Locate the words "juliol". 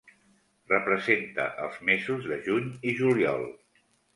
3.03-3.47